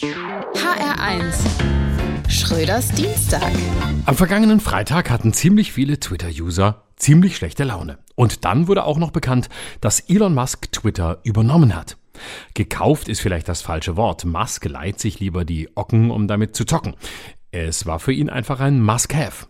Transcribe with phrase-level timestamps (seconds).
[0.00, 1.36] HR1
[2.28, 3.52] Schröders Dienstag.
[4.06, 7.98] Am vergangenen Freitag hatten ziemlich viele Twitter-User ziemlich schlechte Laune.
[8.16, 9.48] Und dann wurde auch noch bekannt,
[9.80, 11.96] dass Elon Musk Twitter übernommen hat.
[12.54, 14.24] Gekauft ist vielleicht das falsche Wort.
[14.24, 16.96] Musk leiht sich lieber die Ocken, um damit zu zocken.
[17.52, 19.46] Es war für ihn einfach ein Must-Have.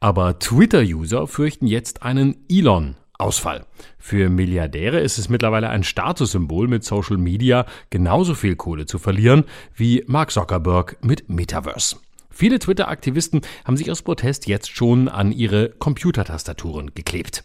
[0.00, 3.66] Aber Twitter-User fürchten jetzt einen Elon Ausfall.
[3.98, 9.44] Für Milliardäre ist es mittlerweile ein Statussymbol, mit Social Media genauso viel Kohle zu verlieren
[9.74, 11.96] wie Mark Zuckerberg mit Metaverse.
[12.30, 17.42] Viele Twitter-Aktivisten haben sich aus Protest jetzt schon an ihre Computertastaturen geklebt.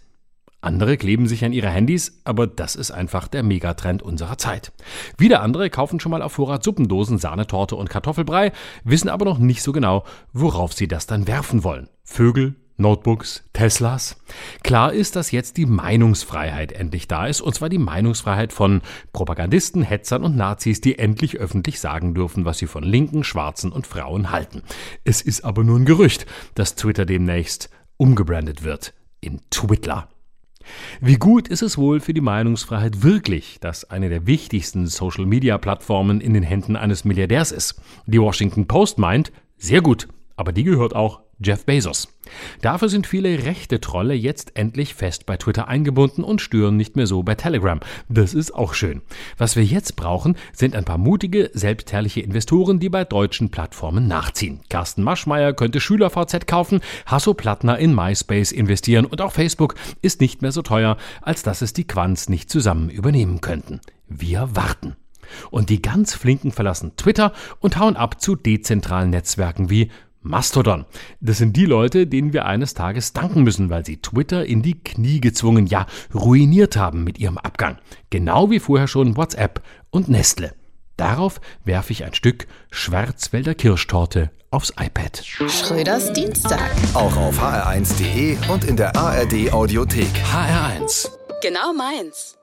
[0.61, 4.71] Andere kleben sich an ihre Handys, aber das ist einfach der Megatrend unserer Zeit.
[5.17, 8.53] Wieder andere kaufen schon mal auf Vorrat Suppendosen, Sahnetorte und Kartoffelbrei,
[8.85, 11.89] wissen aber noch nicht so genau, worauf sie das dann werfen wollen.
[12.03, 14.17] Vögel, Notebooks, Teslas.
[14.63, 18.81] Klar ist, dass jetzt die Meinungsfreiheit endlich da ist, und zwar die Meinungsfreiheit von
[19.11, 23.87] Propagandisten, Hetzern und Nazis, die endlich öffentlich sagen dürfen, was sie von Linken, Schwarzen und
[23.87, 24.63] Frauen halten.
[25.03, 26.25] Es ist aber nur ein Gerücht,
[26.55, 30.09] dass Twitter demnächst umgebrandet wird in Twitter.
[31.01, 36.33] Wie gut ist es wohl für die Meinungsfreiheit wirklich, dass eine der wichtigsten Social-Media-Plattformen in
[36.33, 37.81] den Händen eines Milliardärs ist?
[38.05, 42.07] Die Washington Post meint, sehr gut, aber die gehört auch Jeff Bezos.
[42.61, 47.07] Dafür sind viele rechte Trolle jetzt endlich fest bei Twitter eingebunden und stören nicht mehr
[47.07, 47.79] so bei Telegram.
[48.07, 49.01] Das ist auch schön.
[49.37, 54.61] Was wir jetzt brauchen, sind ein paar mutige, selbstherrliche Investoren, die bei deutschen Plattformen nachziehen.
[54.69, 60.41] Carsten Maschmeyer könnte SchülerVZ kaufen, Hasso Plattner in MySpace investieren und auch Facebook ist nicht
[60.41, 63.81] mehr so teuer, als dass es die Quants nicht zusammen übernehmen könnten.
[64.07, 64.95] Wir warten.
[65.51, 69.89] Und die ganz Flinken verlassen Twitter und hauen ab zu dezentralen Netzwerken wie
[70.23, 70.85] Mastodon.
[71.19, 74.81] Das sind die Leute, denen wir eines Tages danken müssen, weil sie Twitter in die
[74.81, 77.77] Knie gezwungen, ja ruiniert haben mit ihrem Abgang.
[78.09, 79.61] Genau wie vorher schon WhatsApp
[79.91, 80.53] und Nestle.
[80.97, 85.23] Darauf werfe ich ein Stück Schwarzwälder Kirschtorte aufs iPad.
[85.25, 86.71] Schröders Dienstag.
[86.93, 90.11] Auch auf hr1.de und in der ARD Audiothek.
[90.31, 91.09] HR1.
[91.41, 92.37] Genau meins.